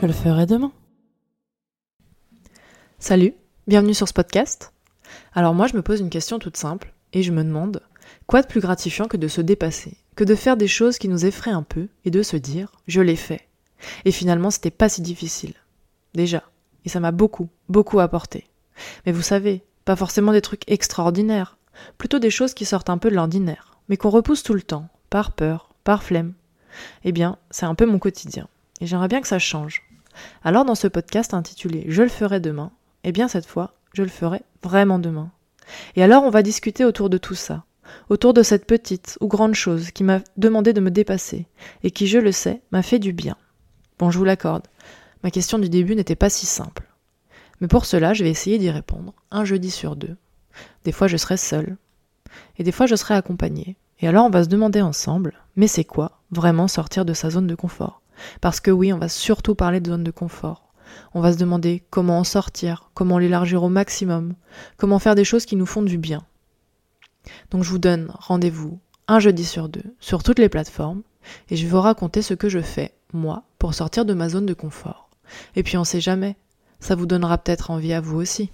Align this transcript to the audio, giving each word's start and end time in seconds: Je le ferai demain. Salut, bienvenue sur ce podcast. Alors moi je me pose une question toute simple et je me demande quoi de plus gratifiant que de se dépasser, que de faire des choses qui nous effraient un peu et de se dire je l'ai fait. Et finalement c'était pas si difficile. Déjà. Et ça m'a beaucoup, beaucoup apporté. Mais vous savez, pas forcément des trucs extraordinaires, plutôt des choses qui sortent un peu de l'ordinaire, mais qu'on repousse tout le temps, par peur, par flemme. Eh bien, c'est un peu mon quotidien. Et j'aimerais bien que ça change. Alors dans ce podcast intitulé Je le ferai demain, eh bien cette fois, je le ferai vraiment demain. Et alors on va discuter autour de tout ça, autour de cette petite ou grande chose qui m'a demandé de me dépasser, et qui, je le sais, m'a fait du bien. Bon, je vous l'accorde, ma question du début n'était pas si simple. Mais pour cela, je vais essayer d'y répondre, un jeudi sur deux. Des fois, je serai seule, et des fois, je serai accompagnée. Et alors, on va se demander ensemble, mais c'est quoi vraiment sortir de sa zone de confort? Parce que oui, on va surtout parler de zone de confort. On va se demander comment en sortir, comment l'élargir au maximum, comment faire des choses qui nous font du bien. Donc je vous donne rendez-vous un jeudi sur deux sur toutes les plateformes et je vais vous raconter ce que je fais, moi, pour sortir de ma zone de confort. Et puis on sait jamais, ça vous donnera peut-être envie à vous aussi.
Je 0.00 0.06
le 0.06 0.12
ferai 0.12 0.44
demain. 0.44 0.72
Salut, 2.98 3.32
bienvenue 3.66 3.94
sur 3.94 4.06
ce 4.06 4.12
podcast. 4.12 4.74
Alors 5.34 5.54
moi 5.54 5.68
je 5.68 5.74
me 5.74 5.80
pose 5.80 6.00
une 6.00 6.10
question 6.10 6.38
toute 6.38 6.58
simple 6.58 6.92
et 7.14 7.22
je 7.22 7.32
me 7.32 7.42
demande 7.42 7.80
quoi 8.26 8.42
de 8.42 8.46
plus 8.46 8.60
gratifiant 8.60 9.08
que 9.08 9.16
de 9.16 9.26
se 9.26 9.40
dépasser, 9.40 9.96
que 10.14 10.24
de 10.24 10.34
faire 10.34 10.58
des 10.58 10.68
choses 10.68 10.98
qui 10.98 11.08
nous 11.08 11.24
effraient 11.24 11.50
un 11.50 11.62
peu 11.62 11.88
et 12.04 12.10
de 12.10 12.22
se 12.22 12.36
dire 12.36 12.72
je 12.86 13.00
l'ai 13.00 13.16
fait. 13.16 13.48
Et 14.04 14.12
finalement 14.12 14.50
c'était 14.50 14.70
pas 14.70 14.90
si 14.90 15.00
difficile. 15.00 15.54
Déjà. 16.12 16.42
Et 16.84 16.90
ça 16.90 17.00
m'a 17.00 17.10
beaucoup, 17.10 17.48
beaucoup 17.70 17.98
apporté. 17.98 18.46
Mais 19.06 19.12
vous 19.12 19.22
savez, 19.22 19.64
pas 19.86 19.96
forcément 19.96 20.32
des 20.32 20.42
trucs 20.42 20.70
extraordinaires, 20.70 21.56
plutôt 21.96 22.18
des 22.18 22.30
choses 22.30 22.52
qui 22.52 22.66
sortent 22.66 22.90
un 22.90 22.98
peu 22.98 23.08
de 23.08 23.14
l'ordinaire, 23.14 23.78
mais 23.88 23.96
qu'on 23.96 24.10
repousse 24.10 24.42
tout 24.42 24.54
le 24.54 24.62
temps, 24.62 24.88
par 25.08 25.32
peur, 25.32 25.74
par 25.84 26.02
flemme. 26.02 26.34
Eh 27.04 27.12
bien, 27.12 27.38
c'est 27.50 27.64
un 27.64 27.74
peu 27.74 27.86
mon 27.86 27.98
quotidien. 27.98 28.46
Et 28.80 28.86
j'aimerais 28.86 29.08
bien 29.08 29.20
que 29.20 29.28
ça 29.28 29.38
change. 29.38 29.82
Alors 30.44 30.64
dans 30.64 30.74
ce 30.74 30.88
podcast 30.88 31.34
intitulé 31.34 31.84
Je 31.88 32.02
le 32.02 32.08
ferai 32.08 32.40
demain, 32.40 32.72
eh 33.04 33.12
bien 33.12 33.28
cette 33.28 33.46
fois, 33.46 33.74
je 33.92 34.02
le 34.02 34.08
ferai 34.08 34.42
vraiment 34.62 34.98
demain. 34.98 35.30
Et 35.94 36.02
alors 36.02 36.24
on 36.24 36.30
va 36.30 36.42
discuter 36.42 36.84
autour 36.84 37.10
de 37.10 37.18
tout 37.18 37.34
ça, 37.34 37.64
autour 38.08 38.34
de 38.34 38.42
cette 38.42 38.66
petite 38.66 39.18
ou 39.20 39.28
grande 39.28 39.54
chose 39.54 39.90
qui 39.90 40.04
m'a 40.04 40.20
demandé 40.36 40.72
de 40.72 40.80
me 40.80 40.90
dépasser, 40.90 41.46
et 41.82 41.90
qui, 41.90 42.06
je 42.06 42.18
le 42.18 42.32
sais, 42.32 42.62
m'a 42.70 42.82
fait 42.82 42.98
du 42.98 43.12
bien. 43.12 43.36
Bon, 43.98 44.10
je 44.10 44.18
vous 44.18 44.24
l'accorde, 44.24 44.66
ma 45.22 45.30
question 45.30 45.58
du 45.58 45.68
début 45.68 45.96
n'était 45.96 46.16
pas 46.16 46.30
si 46.30 46.46
simple. 46.46 46.84
Mais 47.60 47.68
pour 47.68 47.86
cela, 47.86 48.12
je 48.12 48.22
vais 48.22 48.30
essayer 48.30 48.58
d'y 48.58 48.70
répondre, 48.70 49.14
un 49.30 49.44
jeudi 49.44 49.70
sur 49.70 49.96
deux. 49.96 50.16
Des 50.84 50.92
fois, 50.92 51.06
je 51.06 51.16
serai 51.16 51.36
seule, 51.36 51.76
et 52.58 52.64
des 52.64 52.72
fois, 52.72 52.86
je 52.86 52.96
serai 52.96 53.14
accompagnée. 53.14 53.76
Et 54.00 54.08
alors, 54.08 54.26
on 54.26 54.30
va 54.30 54.44
se 54.44 54.48
demander 54.48 54.82
ensemble, 54.82 55.34
mais 55.56 55.68
c'est 55.68 55.84
quoi 55.84 56.20
vraiment 56.30 56.68
sortir 56.68 57.04
de 57.04 57.14
sa 57.14 57.30
zone 57.30 57.46
de 57.46 57.54
confort? 57.54 58.02
Parce 58.40 58.60
que 58.60 58.70
oui, 58.70 58.92
on 58.92 58.98
va 58.98 59.08
surtout 59.08 59.54
parler 59.54 59.80
de 59.80 59.90
zone 59.90 60.04
de 60.04 60.10
confort. 60.10 60.72
On 61.14 61.20
va 61.20 61.32
se 61.32 61.38
demander 61.38 61.82
comment 61.90 62.18
en 62.18 62.24
sortir, 62.24 62.90
comment 62.94 63.18
l'élargir 63.18 63.62
au 63.62 63.68
maximum, 63.68 64.34
comment 64.76 64.98
faire 64.98 65.14
des 65.14 65.24
choses 65.24 65.46
qui 65.46 65.56
nous 65.56 65.66
font 65.66 65.82
du 65.82 65.98
bien. 65.98 66.24
Donc 67.50 67.64
je 67.64 67.70
vous 67.70 67.78
donne 67.78 68.10
rendez-vous 68.10 68.78
un 69.08 69.18
jeudi 69.18 69.44
sur 69.44 69.68
deux 69.68 69.94
sur 70.00 70.22
toutes 70.22 70.38
les 70.38 70.48
plateformes 70.48 71.02
et 71.50 71.56
je 71.56 71.64
vais 71.64 71.70
vous 71.70 71.80
raconter 71.80 72.22
ce 72.22 72.34
que 72.34 72.48
je 72.48 72.60
fais, 72.60 72.94
moi, 73.12 73.44
pour 73.58 73.74
sortir 73.74 74.04
de 74.04 74.14
ma 74.14 74.28
zone 74.28 74.46
de 74.46 74.54
confort. 74.54 75.10
Et 75.56 75.62
puis 75.62 75.76
on 75.76 75.84
sait 75.84 76.00
jamais, 76.00 76.36
ça 76.78 76.94
vous 76.94 77.06
donnera 77.06 77.38
peut-être 77.38 77.70
envie 77.70 77.92
à 77.92 78.00
vous 78.00 78.16
aussi. 78.16 78.50